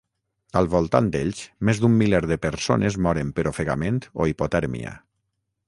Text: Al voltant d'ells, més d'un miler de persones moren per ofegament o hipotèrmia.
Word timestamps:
Al 0.61 0.69
voltant 0.75 1.09
d'ells, 1.15 1.41
més 1.69 1.81
d'un 1.83 1.99
miler 1.99 2.23
de 2.31 2.39
persones 2.47 2.99
moren 3.09 3.29
per 3.41 3.47
ofegament 3.53 4.01
o 4.25 4.31
hipotèrmia. 4.33 4.99